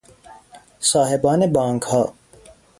صاحبان 0.79 1.47
بانکها 1.47 2.13